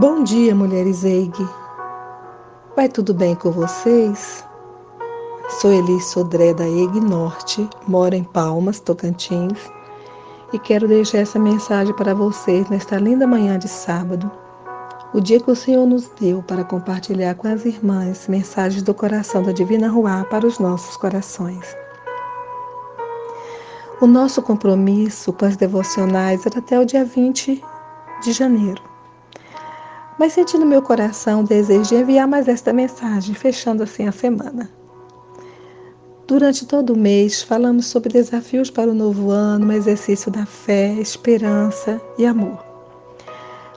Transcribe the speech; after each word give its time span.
Bom 0.00 0.24
dia, 0.24 0.54
mulheres 0.54 1.04
EIG. 1.04 1.46
Vai 2.74 2.88
tudo 2.88 3.12
bem 3.12 3.34
com 3.34 3.50
vocês? 3.50 4.42
Sou 5.60 5.70
Elis 5.70 6.06
Sodré 6.06 6.54
da 6.54 6.66
EIG 6.66 7.00
Norte, 7.00 7.68
moro 7.86 8.14
em 8.14 8.24
Palmas, 8.24 8.80
Tocantins, 8.80 9.58
e 10.54 10.58
quero 10.58 10.88
deixar 10.88 11.18
essa 11.18 11.38
mensagem 11.38 11.94
para 11.94 12.14
vocês 12.14 12.66
nesta 12.70 12.96
linda 12.96 13.26
manhã 13.26 13.58
de 13.58 13.68
sábado, 13.68 14.30
o 15.12 15.20
dia 15.20 15.38
que 15.38 15.50
o 15.50 15.54
Senhor 15.54 15.86
nos 15.86 16.08
deu 16.18 16.42
para 16.42 16.64
compartilhar 16.64 17.34
com 17.34 17.48
as 17.48 17.66
irmãs 17.66 18.26
mensagens 18.26 18.82
do 18.82 18.94
coração 18.94 19.42
da 19.42 19.52
Divina 19.52 19.90
Ruá 19.90 20.24
para 20.24 20.46
os 20.46 20.58
nossos 20.58 20.96
corações. 20.96 21.76
O 24.00 24.06
nosso 24.06 24.40
compromisso 24.40 25.30
com 25.30 25.44
as 25.44 25.58
devocionais 25.58 26.46
era 26.46 26.58
até 26.58 26.80
o 26.80 26.86
dia 26.86 27.04
20 27.04 27.62
de 28.22 28.32
janeiro 28.32 28.89
mas 30.20 30.34
senti 30.34 30.58
no 30.58 30.66
meu 30.66 30.82
coração 30.82 31.40
o 31.40 31.46
desejo 31.46 31.88
de 31.88 31.94
enviar 31.94 32.28
mais 32.28 32.46
esta 32.46 32.74
mensagem, 32.74 33.34
fechando 33.34 33.82
assim 33.82 34.06
a 34.06 34.12
semana. 34.12 34.70
Durante 36.26 36.66
todo 36.66 36.92
o 36.92 36.98
mês, 36.98 37.40
falamos 37.42 37.86
sobre 37.86 38.12
desafios 38.12 38.68
para 38.70 38.90
o 38.90 38.94
novo 38.94 39.30
ano, 39.30 39.68
um 39.68 39.72
exercício 39.72 40.30
da 40.30 40.44
fé, 40.44 40.92
esperança 40.92 41.98
e 42.18 42.26
amor. 42.26 42.62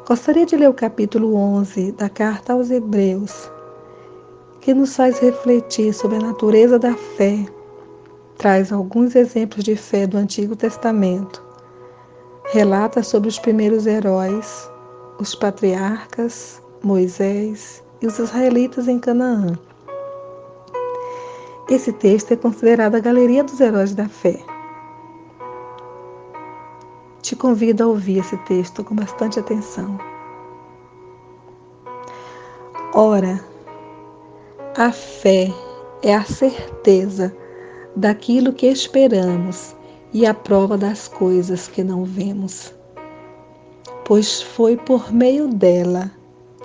Gostaria 0.06 0.46
de 0.46 0.58
ler 0.58 0.70
o 0.70 0.74
capítulo 0.74 1.34
11 1.34 1.94
da 1.94 2.10
carta 2.10 2.52
aos 2.52 2.70
Hebreus, 2.70 3.50
que 4.60 4.74
nos 4.74 4.98
faz 4.98 5.20
refletir 5.20 5.94
sobre 5.94 6.18
a 6.18 6.28
natureza 6.28 6.78
da 6.78 6.94
fé, 6.94 7.40
traz 8.38 8.70
alguns 8.74 9.16
exemplos 9.16 9.64
de 9.64 9.78
fé 9.78 10.06
do 10.06 10.18
Antigo 10.18 10.58
Testamento, 10.58 11.42
relata 12.52 13.02
sobre 13.02 13.30
os 13.30 13.40
primeiros 13.40 13.88
heróis, 13.88 14.73
os 15.24 15.34
patriarcas, 15.34 16.62
Moisés 16.84 17.82
e 18.02 18.08
os 18.08 18.20
israelitas 18.20 18.90
em 18.90 19.00
Canaã. 19.00 19.58
Esse 21.70 21.94
texto 21.94 22.34
é 22.34 22.36
considerado 22.36 22.96
a 22.96 23.00
galeria 23.00 23.42
dos 23.42 23.58
heróis 23.62 23.96
da 23.96 24.10
fé. 24.10 24.38
Te 27.22 27.38
convido 27.38 27.84
a 27.84 27.88
ouvir 27.88 28.20
esse 28.20 28.36
texto 28.40 28.84
com 28.84 28.96
bastante 28.96 29.40
atenção. 29.40 29.98
Ora, 32.94 33.40
a 34.78 34.92
fé 34.92 35.48
é 36.02 36.14
a 36.14 36.26
certeza 36.26 37.34
daquilo 37.96 38.52
que 38.52 38.68
esperamos 38.68 39.74
e 40.12 40.26
a 40.26 40.34
prova 40.34 40.78
das 40.78 41.08
coisas 41.08 41.70
que 41.70 41.82
não 41.82 42.04
vemos 42.04 42.74
pois 44.06 44.42
foi 44.42 44.76
por 44.76 45.14
meio 45.14 45.48
dela 45.48 46.12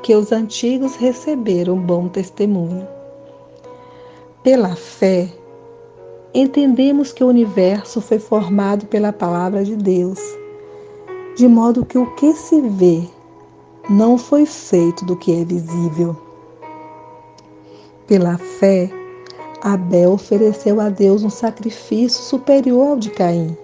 que 0.03 0.14
os 0.14 0.33
antigos 0.33 0.97
receberam 0.97 1.77
bom 1.78 2.08
testemunho. 2.08 2.86
Pela 4.42 4.75
fé, 4.75 5.28
entendemos 6.34 7.12
que 7.12 7.22
o 7.22 7.28
universo 7.28 8.00
foi 8.00 8.19
formado 8.19 8.86
pela 8.86 9.12
palavra 9.12 9.64
de 9.64 9.77
Deus, 9.77 10.20
de 11.36 11.47
modo 11.47 11.84
que 11.84 11.98
o 11.98 12.14
que 12.14 12.33
se 12.33 12.61
vê 12.61 13.03
não 13.89 14.19
foi 14.19 14.44
feito 14.44 15.05
do 15.05 15.16
que 15.16 15.33
é 15.33 15.44
visível. 15.44 16.16
Pela 18.06 18.39
fé, 18.39 18.91
Abel 19.61 20.12
ofereceu 20.12 20.81
a 20.81 20.89
Deus 20.89 21.22
um 21.22 21.31
sacrifício 21.31 22.22
superior 22.22 22.89
ao 22.89 22.97
de 22.97 23.11
Caim 23.11 23.56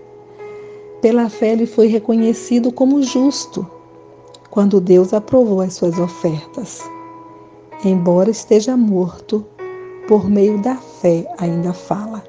pela 1.05 1.28
fé 1.28 1.52
ele 1.52 1.67
foi 1.67 1.86
reconhecido 1.86 2.73
como 2.73 3.02
justo 3.02 3.70
quando 4.51 4.80
Deus 4.80 5.12
aprovou 5.12 5.61
as 5.61 5.74
suas 5.74 5.98
ofertas. 5.98 6.80
Embora 7.84 8.30
esteja 8.30 8.74
morto, 8.74 9.45
por 10.08 10.30
meio 10.30 10.56
da 10.62 10.77
fé 10.77 11.30
ainda 11.36 11.74
fala. 11.74 12.24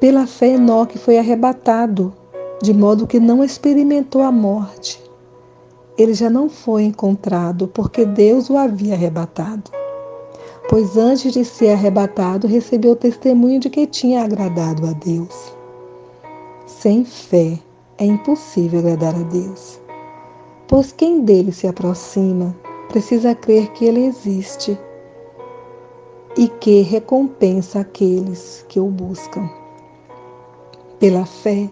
Pela 0.00 0.26
fé 0.26 0.54
Enoque 0.54 0.98
foi 0.98 1.16
arrebatado, 1.16 2.12
de 2.60 2.74
modo 2.74 3.06
que 3.06 3.20
não 3.20 3.44
experimentou 3.44 4.22
a 4.22 4.32
morte. 4.32 5.00
Ele 5.96 6.14
já 6.14 6.28
não 6.28 6.48
foi 6.48 6.82
encontrado 6.82 7.68
porque 7.68 8.04
Deus 8.04 8.50
o 8.50 8.56
havia 8.56 8.94
arrebatado. 8.94 9.70
Pois 10.68 10.96
antes 10.96 11.32
de 11.32 11.44
ser 11.44 11.70
arrebatado, 11.70 12.48
recebeu 12.48 12.96
testemunho 12.96 13.60
de 13.60 13.70
que 13.70 13.86
tinha 13.86 14.24
agradado 14.24 14.88
a 14.88 14.92
Deus. 14.92 15.56
Sem 16.80 17.04
fé 17.04 17.58
é 17.98 18.04
impossível 18.04 18.78
agradar 18.78 19.12
a 19.12 19.24
Deus, 19.24 19.80
pois 20.68 20.92
quem 20.92 21.24
dele 21.24 21.50
se 21.50 21.66
aproxima 21.66 22.54
precisa 22.88 23.34
crer 23.34 23.72
que 23.72 23.84
ele 23.84 24.06
existe 24.06 24.78
e 26.36 26.46
que 26.46 26.82
recompensa 26.82 27.80
aqueles 27.80 28.64
que 28.68 28.78
o 28.78 28.86
buscam. 28.86 29.50
Pela 31.00 31.26
fé, 31.26 31.68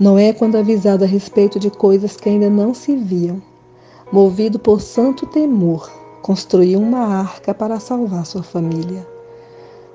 Noé, 0.00 0.32
quando 0.32 0.56
avisado 0.56 1.04
a 1.04 1.06
respeito 1.06 1.60
de 1.60 1.70
coisas 1.70 2.16
que 2.16 2.28
ainda 2.28 2.50
não 2.50 2.74
se 2.74 2.96
viam, 2.96 3.40
movido 4.10 4.58
por 4.58 4.80
santo 4.80 5.26
temor, 5.26 5.88
construiu 6.22 6.80
uma 6.80 7.06
arca 7.06 7.54
para 7.54 7.78
salvar 7.78 8.26
sua 8.26 8.42
família. 8.42 9.06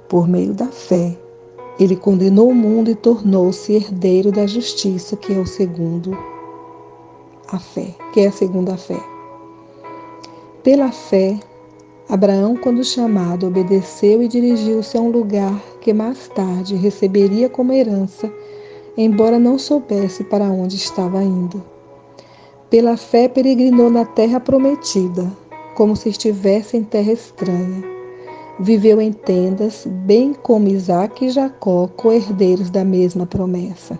Por 0.08 0.30
meio 0.30 0.54
da 0.54 0.68
fé, 0.68 1.18
ele 1.80 1.96
condenou 1.96 2.50
o 2.50 2.56
mundo 2.56 2.92
e 2.92 2.96
tornou-se 2.96 3.74
herdeiro 3.74 4.32
da 4.32 4.46
justiça, 4.46 5.16
que 5.16 5.34
é 5.34 5.38
o 5.38 5.46
segundo 5.46 6.16
a 7.48 7.58
fé, 7.58 7.96
que 8.14 8.20
é 8.20 8.28
a 8.28 8.32
segunda 8.32 8.76
fé. 8.76 9.00
Pela 10.62 10.92
fé, 10.92 11.40
Abraão, 12.10 12.58
quando 12.58 12.84
chamado, 12.84 13.48
obedeceu 13.48 14.22
e 14.22 14.28
dirigiu-se 14.28 14.98
a 14.98 15.02
um 15.02 15.10
lugar 15.10 15.58
que 15.80 15.94
mais 15.94 16.28
tarde 16.28 16.76
receberia 16.76 17.48
como 17.48 17.72
herança, 17.72 18.32
embora 18.98 19.40
não 19.40 19.58
soubesse 19.58 20.26
para 20.26 20.46
onde 20.46 20.76
estava 20.76 21.24
indo. 21.24 21.64
Pela 22.70 22.98
fé, 22.98 23.30
peregrinou 23.30 23.90
na 23.90 24.04
terra 24.04 24.40
prometida, 24.40 25.32
como 25.76 25.96
se 25.96 26.10
estivesse 26.10 26.76
em 26.76 26.84
terra 26.84 27.14
estranha 27.14 27.99
viveu 28.60 29.00
em 29.00 29.14
tendas, 29.14 29.86
bem 29.86 30.34
como 30.34 30.68
Isaac 30.68 31.26
e 31.26 31.30
Jacó, 31.30 31.88
co-herdeiros 31.96 32.70
da 32.70 32.84
mesma 32.84 33.26
promessa. 33.26 33.98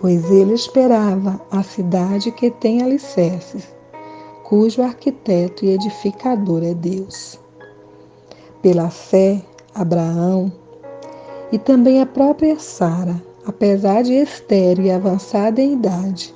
Pois 0.00 0.30
ele 0.30 0.52
esperava 0.52 1.40
a 1.50 1.62
cidade 1.62 2.30
que 2.32 2.50
tem 2.50 2.82
alicerces, 2.82 3.72
cujo 4.42 4.82
arquiteto 4.82 5.64
e 5.64 5.70
edificador 5.70 6.62
é 6.64 6.74
Deus. 6.74 7.38
Pela 8.60 8.90
fé, 8.90 9.40
Abraão 9.74 10.52
e 11.52 11.58
também 11.58 12.00
a 12.00 12.06
própria 12.06 12.58
Sara, 12.58 13.22
apesar 13.46 14.02
de 14.02 14.12
estéril 14.12 14.86
e 14.86 14.90
avançada 14.90 15.60
em 15.60 15.74
idade, 15.74 16.34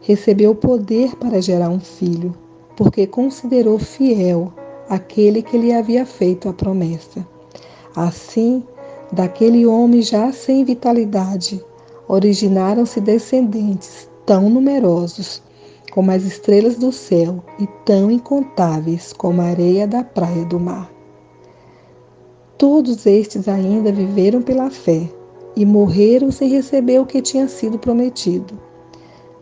recebeu 0.00 0.50
o 0.50 0.56
poder 0.56 1.14
para 1.16 1.40
gerar 1.40 1.68
um 1.68 1.80
filho, 1.80 2.34
porque 2.76 3.06
considerou 3.06 3.78
fiel 3.78 4.52
aquele 4.88 5.42
que 5.42 5.58
lhe 5.58 5.72
havia 5.72 6.06
feito 6.06 6.48
a 6.48 6.52
promessa. 6.52 7.26
Assim, 7.94 8.62
daquele 9.12 9.66
homem 9.66 10.02
já 10.02 10.32
sem 10.32 10.64
vitalidade, 10.64 11.64
originaram-se 12.08 13.00
descendentes 13.00 14.08
tão 14.24 14.48
numerosos 14.48 15.42
como 15.92 16.10
as 16.10 16.24
estrelas 16.24 16.76
do 16.76 16.92
céu 16.92 17.42
e 17.58 17.66
tão 17.84 18.10
incontáveis 18.10 19.12
como 19.12 19.40
a 19.40 19.46
areia 19.46 19.86
da 19.86 20.04
praia 20.04 20.44
do 20.44 20.60
mar. 20.60 20.90
Todos 22.58 23.06
estes 23.06 23.48
ainda 23.48 23.92
viveram 23.92 24.42
pela 24.42 24.70
fé 24.70 25.08
e 25.54 25.64
morreram 25.64 26.30
sem 26.30 26.48
receber 26.48 27.00
o 27.00 27.06
que 27.06 27.22
tinha 27.22 27.48
sido 27.48 27.78
prometido. 27.78 28.58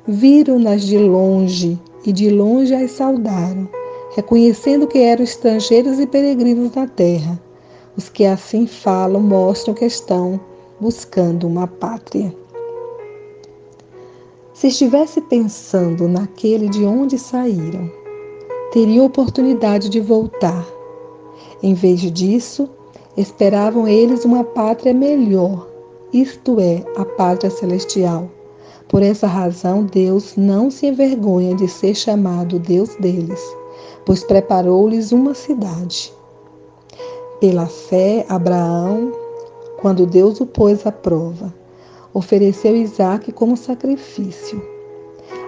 Viram-nas 0.06 0.82
de 0.82 0.98
longe 0.98 1.78
e 2.04 2.12
de 2.12 2.30
longe 2.30 2.74
as 2.74 2.92
saudaram 2.92 3.68
reconhecendo 4.14 4.86
que 4.86 4.98
eram 4.98 5.24
estrangeiros 5.24 5.98
e 5.98 6.06
peregrinos 6.06 6.72
na 6.74 6.86
terra. 6.86 7.40
Os 7.96 8.08
que 8.08 8.24
assim 8.24 8.66
falam 8.66 9.20
mostram 9.20 9.74
que 9.74 9.84
estão 9.84 10.40
buscando 10.80 11.46
uma 11.46 11.66
pátria. 11.66 12.34
Se 14.52 14.68
estivesse 14.68 15.20
pensando 15.20 16.06
naquele 16.06 16.68
de 16.68 16.84
onde 16.84 17.18
saíram, 17.18 17.90
teria 18.72 19.02
oportunidade 19.02 19.88
de 19.88 20.00
voltar. 20.00 20.64
Em 21.60 21.74
vez 21.74 22.00
disso, 22.00 22.68
esperavam 23.16 23.88
eles 23.88 24.24
uma 24.24 24.44
pátria 24.44 24.94
melhor, 24.94 25.68
isto 26.12 26.60
é, 26.60 26.84
a 26.96 27.04
pátria 27.04 27.50
celestial. 27.50 28.30
Por 28.88 29.02
essa 29.02 29.26
razão, 29.26 29.84
Deus 29.84 30.36
não 30.36 30.70
se 30.70 30.86
envergonha 30.86 31.54
de 31.54 31.66
ser 31.66 31.94
chamado 31.94 32.60
Deus 32.60 32.94
deles 32.96 33.40
pois 34.04 34.24
preparou-lhes 34.24 35.12
uma 35.12 35.34
cidade. 35.34 36.12
Pela 37.40 37.66
fé, 37.66 38.24
Abraão, 38.28 39.12
quando 39.80 40.06
Deus 40.06 40.40
o 40.40 40.46
pôs 40.46 40.86
à 40.86 40.92
prova, 40.92 41.52
ofereceu 42.12 42.76
Isaque 42.76 43.32
como 43.32 43.56
sacrifício. 43.56 44.62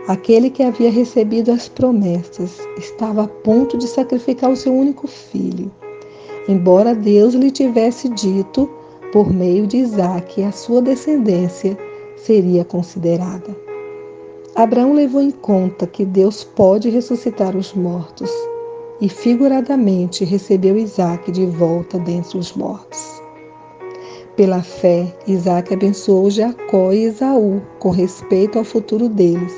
Aquele 0.09 0.51
que 0.51 0.63
havia 0.63 0.91
recebido 0.91 1.51
as 1.51 1.69
promessas 1.69 2.59
estava 2.79 3.25
a 3.25 3.29
ponto 3.29 3.77
de 3.77 3.89
sacrificar 3.89 4.51
o 4.51 4.57
seu 4.57 4.73
único 4.73 5.07
filho. 5.07 5.71
Embora 6.49 6.95
Deus 6.95 7.35
lhe 7.35 7.51
tivesse 7.51 8.09
dito, 8.11 8.71
por 9.13 9.33
meio 9.33 9.67
de 9.67 9.79
Isaac, 9.79 10.43
a 10.45 10.53
sua 10.53 10.81
descendência 10.81 11.77
seria 12.17 12.65
considerada. 12.65 13.66
Abraão 14.57 14.95
levou 14.95 15.21
em 15.21 15.31
conta 15.31 15.87
que 15.87 16.03
Deus 16.03 16.43
pode 16.43 16.89
ressuscitar 16.89 17.55
os 17.55 17.75
mortos 17.75 18.31
e, 19.03 19.07
figuradamente, 19.07 20.25
recebeu 20.25 20.79
Isaac 20.79 21.31
de 21.31 21.45
volta 21.45 21.99
dentre 21.99 22.39
os 22.39 22.55
mortos. 22.55 23.21
Pela 24.35 24.63
fé, 24.63 25.15
Isaac 25.27 25.75
abençoou 25.75 26.31
Jacó 26.31 26.91
e 26.91 27.05
Esaú 27.05 27.61
com 27.79 27.91
respeito 27.91 28.57
ao 28.59 28.65
futuro 28.65 29.11
deles. 29.11 29.53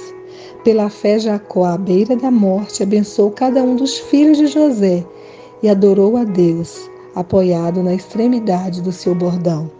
Pela 0.64 0.90
fé, 0.90 1.20
Jacó, 1.20 1.64
à 1.64 1.78
beira 1.78 2.16
da 2.16 2.30
morte, 2.32 2.82
abençoou 2.82 3.30
cada 3.30 3.62
um 3.62 3.76
dos 3.76 3.98
filhos 3.98 4.36
de 4.36 4.48
José 4.48 5.06
e 5.62 5.68
adorou 5.68 6.16
a 6.16 6.24
Deus, 6.24 6.90
apoiado 7.14 7.84
na 7.84 7.94
extremidade 7.94 8.82
do 8.82 8.90
seu 8.90 9.14
bordão. 9.14 9.70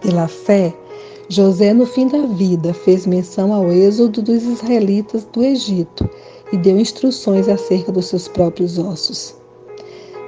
Pela 0.00 0.26
fé, 0.26 0.74
José, 1.32 1.72
no 1.72 1.86
fim 1.86 2.08
da 2.08 2.26
vida, 2.26 2.74
fez 2.74 3.06
menção 3.06 3.54
ao 3.54 3.70
êxodo 3.70 4.20
dos 4.20 4.42
israelitas 4.42 5.24
do 5.26 5.44
Egito 5.44 6.10
e 6.52 6.56
deu 6.56 6.76
instruções 6.76 7.48
acerca 7.48 7.92
dos 7.92 8.06
seus 8.06 8.26
próprios 8.26 8.80
ossos. 8.80 9.36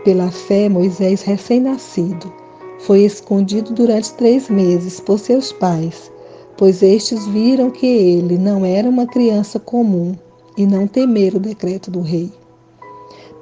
Pela 0.04 0.31
fé, 0.31 0.69
Moisés, 0.69 1.22
recém-nascido, 1.22 2.32
foi 2.78 3.00
escondido 3.00 3.72
durante 3.72 4.14
três 4.14 4.49
meses 4.49 5.00
por 5.00 5.19
seus 5.19 5.50
pais, 5.50 6.08
pois 6.56 6.84
estes 6.84 7.26
viram 7.26 7.69
que 7.69 7.84
ele 7.84 8.38
não 8.38 8.64
era 8.64 8.88
uma 8.88 9.08
criança 9.08 9.58
comum 9.58 10.14
e 10.56 10.64
não 10.64 10.87
temeram 10.87 11.38
o 11.38 11.40
decreto 11.40 11.90
do 11.90 12.00
rei. 12.00 12.32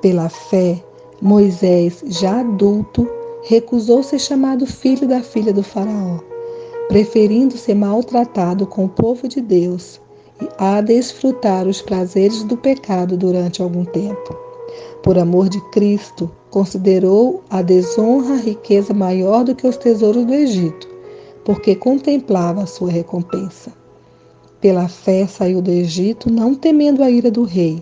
Pela 0.01 0.31
fé, 0.31 0.83
Moisés, 1.21 2.03
já 2.07 2.41
adulto, 2.41 3.07
recusou 3.43 4.03
ser 4.03 4.19
chamado 4.19 4.65
filho 4.65 5.07
da 5.07 5.21
filha 5.21 5.53
do 5.53 5.63
Faraó, 5.63 6.30
preferindo 6.91 7.57
ser 7.57 7.77
maltratado 7.77 8.67
com 8.67 8.87
o 8.87 8.89
povo 8.89 9.29
de 9.29 9.41
Deus 9.41 10.01
a 10.59 10.81
desfrutar 10.81 11.69
os 11.69 11.81
prazeres 11.81 12.43
do 12.43 12.57
pecado 12.57 13.17
durante 13.17 13.63
algum 13.63 13.85
tempo. 13.85 14.37
Por 15.01 15.17
amor 15.17 15.49
de 15.49 15.61
Cristo, 15.71 16.29
considerou 16.51 17.45
a 17.49 17.63
desonra 17.63 18.35
a 18.35 18.39
riqueza 18.39 18.93
maior 18.93 19.45
do 19.45 19.55
que 19.55 19.69
os 19.69 19.77
tesouros 19.77 20.27
do 20.27 20.35
Egito, 20.35 20.89
porque 21.45 21.77
contemplava 21.77 22.65
a 22.65 22.67
sua 22.67 22.91
recompensa. 22.91 23.73
Pela 24.61 24.89
fé 24.89 25.29
saiu 25.29 25.63
do 25.63 25.71
Egito, 25.71 26.29
não 26.29 26.57
temendo 26.57 27.05
a 27.05 27.11
ira 27.11 27.31
do 27.31 27.45
rei, 27.45 27.81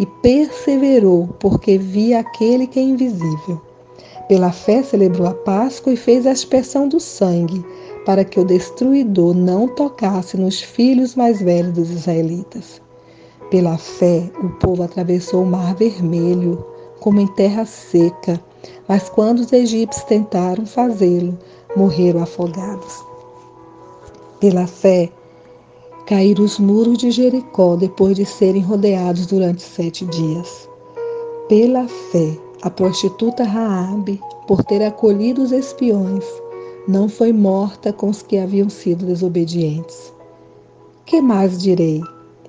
e 0.00 0.06
perseverou, 0.20 1.28
porque 1.38 1.78
via 1.78 2.18
aquele 2.18 2.66
que 2.66 2.80
é 2.80 2.82
invisível. 2.82 3.60
Pela 4.28 4.50
fé 4.50 4.82
celebrou 4.82 5.28
a 5.28 5.34
Páscoa 5.34 5.92
e 5.92 5.96
fez 5.96 6.26
a 6.26 6.32
aspersão 6.32 6.88
do 6.88 6.98
sangue, 6.98 7.64
para 8.04 8.24
que 8.24 8.40
o 8.40 8.44
destruidor 8.44 9.34
não 9.34 9.68
tocasse 9.68 10.36
nos 10.36 10.60
filhos 10.60 11.14
mais 11.14 11.40
velhos 11.40 11.72
dos 11.72 11.90
israelitas. 11.90 12.80
Pela 13.50 13.76
fé, 13.76 14.30
o 14.42 14.48
povo 14.58 14.82
atravessou 14.82 15.42
o 15.42 15.46
Mar 15.46 15.74
Vermelho, 15.74 16.64
como 17.00 17.20
em 17.20 17.26
terra 17.28 17.64
seca, 17.64 18.40
mas 18.86 19.08
quando 19.08 19.40
os 19.40 19.52
egípcios 19.52 20.04
tentaram 20.04 20.64
fazê-lo, 20.66 21.36
morreram 21.76 22.22
afogados. 22.22 23.04
Pela 24.38 24.66
fé, 24.66 25.10
caíram 26.06 26.44
os 26.44 26.58
muros 26.58 26.98
de 26.98 27.10
Jericó 27.10 27.76
depois 27.76 28.16
de 28.16 28.24
serem 28.24 28.62
rodeados 28.62 29.26
durante 29.26 29.62
sete 29.62 30.04
dias. 30.06 30.68
Pela 31.48 31.86
fé, 31.86 32.36
a 32.62 32.70
prostituta 32.70 33.44
Raabe, 33.44 34.20
por 34.46 34.62
ter 34.64 34.82
acolhido 34.82 35.42
os 35.42 35.52
espiões, 35.52 36.24
não 36.88 37.08
foi 37.08 37.32
morta 37.32 37.92
com 37.92 38.08
os 38.08 38.22
que 38.22 38.38
haviam 38.38 38.68
sido 38.68 39.06
desobedientes. 39.06 40.12
Que 41.04 41.20
mais 41.20 41.58
direi? 41.58 42.02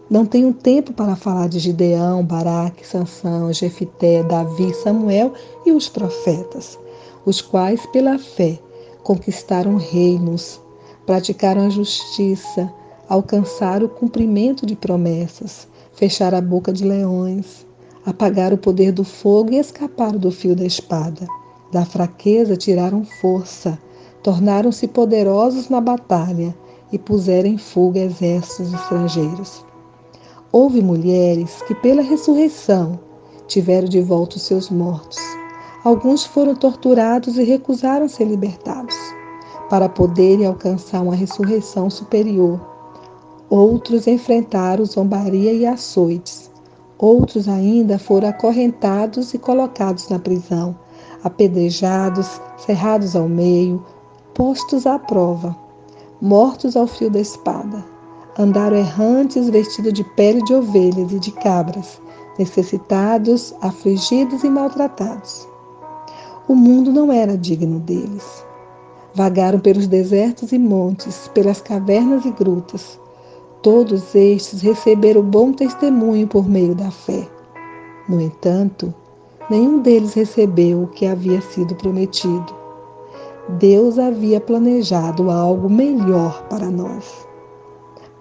Não 0.09 0.25
tenho 0.25 0.53
tempo 0.53 0.93
para 0.93 1.15
falar 1.15 1.47
de 1.47 1.59
Gideão, 1.59 2.23
Baraque, 2.23 2.85
Sansão, 2.85 3.51
Jefité, 3.53 4.23
Davi, 4.23 4.73
Samuel 4.73 5.33
e 5.65 5.71
os 5.71 5.87
profetas, 5.87 6.77
os 7.25 7.41
quais, 7.41 7.85
pela 7.87 8.17
fé, 8.17 8.59
conquistaram 9.03 9.77
reinos, 9.77 10.59
praticaram 11.05 11.65
a 11.65 11.69
justiça, 11.69 12.71
alcançaram 13.07 13.85
o 13.85 13.89
cumprimento 13.89 14.65
de 14.65 14.75
promessas, 14.75 15.67
fecharam 15.93 16.37
a 16.37 16.41
boca 16.41 16.71
de 16.71 16.83
leões, 16.83 17.65
apagaram 18.05 18.55
o 18.55 18.59
poder 18.59 18.91
do 18.91 19.03
fogo 19.03 19.53
e 19.53 19.59
escaparam 19.59 20.17
do 20.17 20.31
fio 20.31 20.55
da 20.55 20.65
espada. 20.65 21.27
Da 21.71 21.85
fraqueza 21.85 22.57
tiraram 22.57 23.05
força, 23.21 23.79
tornaram-se 24.23 24.87
poderosos 24.87 25.69
na 25.69 25.81
batalha 25.81 26.55
e 26.91 26.99
puseram 26.99 27.49
em 27.49 27.57
fuga 27.57 27.99
exércitos 27.99 28.73
estrangeiros. 28.73 29.65
Houve 30.51 30.81
mulheres 30.81 31.61
que, 31.67 31.73
pela 31.73 32.01
ressurreição, 32.01 32.99
tiveram 33.47 33.87
de 33.87 34.01
volta 34.01 34.35
os 34.35 34.43
seus 34.43 34.69
mortos. 34.69 35.17
Alguns 35.83 36.25
foram 36.25 36.53
torturados 36.53 37.37
e 37.37 37.43
recusaram 37.43 38.07
ser 38.07 38.25
libertados, 38.25 38.95
para 39.69 39.89
poderem 39.89 40.45
alcançar 40.45 41.01
uma 41.01 41.15
ressurreição 41.15 41.89
superior. 41.89 42.59
Outros 43.49 44.07
enfrentaram 44.07 44.85
zombaria 44.85 45.53
e 45.53 45.65
açoites. 45.65 46.51
Outros 46.97 47.47
ainda 47.47 47.97
foram 47.97 48.27
acorrentados 48.27 49.33
e 49.33 49.39
colocados 49.39 50.07
na 50.09 50.19
prisão, 50.19 50.75
apedrejados, 51.23 52.39
cerrados 52.57 53.15
ao 53.15 53.27
meio, 53.27 53.83
postos 54.33 54.85
à 54.85 54.97
prova, 54.97 55.55
mortos 56.21 56.75
ao 56.75 56.87
fio 56.87 57.09
da 57.09 57.19
espada 57.19 57.91
andaram 58.37 58.77
errantes 58.77 59.49
vestidos 59.49 59.93
de 59.93 60.03
pele 60.03 60.41
de 60.43 60.53
ovelhas 60.53 61.11
e 61.11 61.19
de 61.19 61.31
cabras, 61.31 62.01
necessitados, 62.37 63.53
afligidos 63.61 64.43
e 64.43 64.49
maltratados. 64.49 65.47
O 66.47 66.55
mundo 66.55 66.91
não 66.91 67.11
era 67.11 67.37
digno 67.37 67.79
deles. 67.79 68.45
Vagaram 69.13 69.59
pelos 69.59 69.87
desertos 69.87 70.51
e 70.51 70.57
montes, 70.59 71.29
pelas 71.33 71.61
cavernas 71.61 72.25
e 72.25 72.31
grutas. 72.31 72.99
Todos 73.61 74.15
estes 74.15 74.61
receberam 74.61 75.21
bom 75.21 75.51
testemunho 75.51 76.27
por 76.27 76.47
meio 76.47 76.73
da 76.73 76.89
fé. 76.89 77.27
No 78.07 78.19
entanto, 78.19 78.93
nenhum 79.49 79.81
deles 79.81 80.13
recebeu 80.13 80.83
o 80.83 80.87
que 80.87 81.05
havia 81.05 81.41
sido 81.41 81.75
prometido. 81.75 82.60
Deus 83.59 83.99
havia 83.99 84.39
planejado 84.39 85.29
algo 85.29 85.69
melhor 85.69 86.43
para 86.47 86.69
nós 86.69 87.31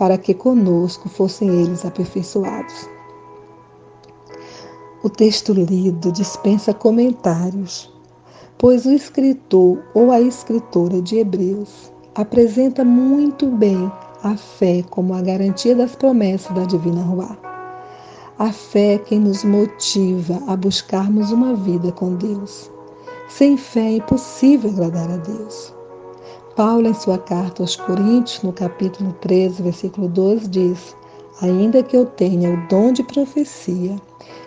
para 0.01 0.17
que 0.17 0.33
conosco 0.33 1.11
fossem 1.11 1.51
eles 1.51 1.85
aperfeiçoados. 1.85 2.89
O 5.03 5.11
texto 5.11 5.53
lido 5.53 6.11
dispensa 6.11 6.73
comentários, 6.73 7.93
pois 8.57 8.87
o 8.87 8.93
escritor 8.93 9.79
ou 9.93 10.11
a 10.11 10.19
escritora 10.19 11.03
de 11.03 11.19
Hebreus 11.19 11.93
apresenta 12.15 12.83
muito 12.83 13.47
bem 13.49 13.93
a 14.23 14.35
fé 14.39 14.83
como 14.89 15.13
a 15.13 15.21
garantia 15.21 15.77
das 15.77 15.95
promessas 15.95 16.55
da 16.57 16.65
Divina 16.65 17.03
Ruá. 17.03 17.37
A 18.39 18.51
fé 18.51 18.95
é 18.95 18.99
quem 18.99 19.21
nos 19.21 19.45
motiva 19.45 20.41
a 20.47 20.57
buscarmos 20.57 21.31
uma 21.31 21.53
vida 21.53 21.93
com 21.93 22.15
Deus. 22.15 22.71
Sem 23.31 23.57
fé 23.57 23.81
é 23.81 23.97
impossível 23.97 24.71
agradar 24.71 25.09
a 25.09 25.17
Deus. 25.17 25.73
Paulo, 26.57 26.89
em 26.89 26.93
sua 26.93 27.17
carta 27.17 27.63
aos 27.63 27.77
Coríntios, 27.77 28.43
no 28.43 28.53
capítulo 28.53 29.13
13, 29.21 29.63
versículo 29.63 30.09
12, 30.09 30.49
diz: 30.49 30.97
Ainda 31.41 31.81
que 31.81 31.97
eu 31.97 32.05
tenha 32.05 32.53
o 32.53 32.69
dom 32.69 32.93
de 32.93 33.05
profecia 33.05 33.97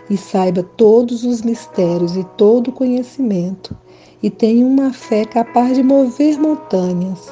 e 0.09 0.17
saiba 0.17 0.61
todos 0.75 1.23
os 1.23 1.41
mistérios 1.41 2.17
e 2.17 2.25
todo 2.37 2.67
o 2.67 2.71
conhecimento, 2.73 3.75
e 4.21 4.29
tenha 4.29 4.65
uma 4.65 4.91
fé 4.91 5.23
capaz 5.23 5.77
de 5.77 5.81
mover 5.81 6.37
montanhas, 6.37 7.31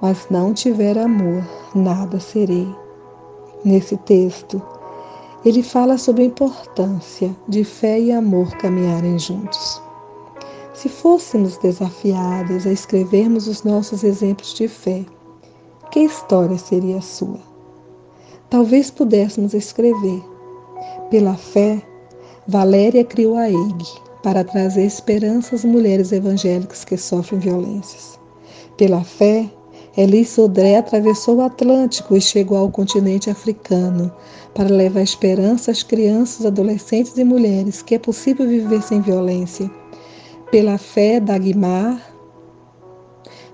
mas 0.00 0.28
não 0.30 0.54
tiver 0.54 0.96
amor, 0.96 1.44
nada 1.74 2.20
serei. 2.20 2.72
Nesse 3.64 3.96
texto, 3.96 4.62
ele 5.44 5.64
fala 5.64 5.98
sobre 5.98 6.22
a 6.22 6.26
importância 6.26 7.36
de 7.48 7.64
fé 7.64 7.98
e 7.98 8.12
amor 8.12 8.56
caminharem 8.56 9.18
juntos. 9.18 9.82
Se 10.80 10.88
fôssemos 10.88 11.58
desafiadas 11.58 12.66
a 12.66 12.72
escrevermos 12.72 13.46
os 13.46 13.62
nossos 13.64 14.02
exemplos 14.02 14.54
de 14.54 14.66
fé, 14.66 15.04
que 15.90 16.00
história 16.00 16.56
seria 16.56 16.96
a 16.96 17.02
sua? 17.02 17.38
Talvez 18.48 18.90
pudéssemos 18.90 19.52
escrever. 19.52 20.24
Pela 21.10 21.36
fé, 21.36 21.82
Valéria 22.48 23.04
criou 23.04 23.36
a 23.36 23.50
EIG 23.50 23.84
para 24.22 24.42
trazer 24.42 24.86
esperança 24.86 25.54
às 25.54 25.66
mulheres 25.66 26.12
evangélicas 26.12 26.82
que 26.82 26.96
sofrem 26.96 27.40
violências. 27.40 28.18
Pela 28.78 29.04
fé, 29.04 29.50
Elis 29.94 30.30
Sodré 30.30 30.78
atravessou 30.78 31.36
o 31.36 31.42
Atlântico 31.42 32.16
e 32.16 32.22
chegou 32.22 32.56
ao 32.56 32.70
continente 32.70 33.28
africano 33.28 34.10
para 34.54 34.74
levar 34.74 35.02
esperança 35.02 35.72
às 35.72 35.82
crianças, 35.82 36.46
adolescentes 36.46 37.18
e 37.18 37.24
mulheres 37.24 37.82
que 37.82 37.96
é 37.96 37.98
possível 37.98 38.48
viver 38.48 38.80
sem 38.80 39.02
violência. 39.02 39.70
Pela 40.50 40.78
fé 40.78 41.20
Dagmar, 41.20 42.00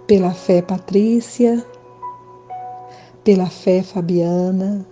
pela 0.07 0.33
fé 0.33 0.63
Patrícia, 0.63 1.63
pela 3.23 3.51
fé 3.51 3.83
Fabiana, 3.83 4.87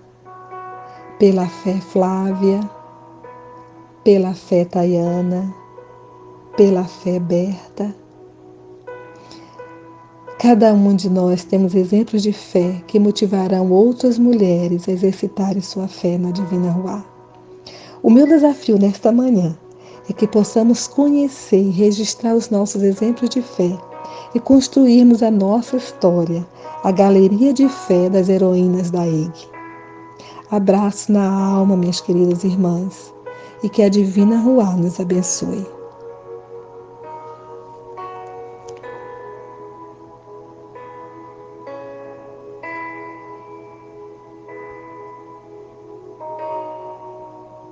pela 1.18 1.48
fé 1.48 1.80
Flávia, 1.80 2.60
pela 4.04 4.34
fé 4.34 4.66
Tayana, 4.66 5.50
pela 6.58 6.84
fé 6.84 7.18
Berta. 7.18 7.96
Cada 10.38 10.74
um 10.74 10.94
de 10.94 11.08
nós 11.08 11.42
temos 11.42 11.74
exemplos 11.74 12.22
de 12.22 12.34
fé 12.34 12.82
que 12.86 13.00
motivarão 13.00 13.72
outras 13.72 14.18
mulheres 14.18 14.86
a 14.90 14.92
exercitarem 14.92 15.62
sua 15.62 15.88
fé 15.88 16.18
na 16.18 16.32
Divina 16.32 16.70
Ruá. 16.70 17.02
O 18.02 18.10
meu 18.10 18.26
desafio 18.26 18.78
nesta 18.78 19.10
manhã 19.10 19.56
é 20.08 20.12
que 20.12 20.26
possamos 20.26 20.86
conhecer 20.86 21.62
e 21.62 21.70
registrar 21.70 22.34
os 22.34 22.50
nossos 22.50 22.82
exemplos 22.82 23.30
de 23.30 23.40
fé 23.42 23.78
e 24.34 24.40
construirmos 24.40 25.22
a 25.22 25.30
nossa 25.30 25.76
história, 25.76 26.46
a 26.82 26.90
galeria 26.90 27.52
de 27.52 27.68
fé 27.68 28.10
das 28.10 28.28
heroínas 28.28 28.90
da 28.90 29.06
EG. 29.06 29.32
Abraço 30.50 31.10
na 31.10 31.26
alma, 31.26 31.76
minhas 31.76 32.00
queridas 32.00 32.44
irmãs, 32.44 33.12
e 33.62 33.68
que 33.68 33.82
a 33.82 33.88
Divina 33.88 34.38
Ruá 34.38 34.76
nos 34.76 35.00
abençoe. 35.00 35.73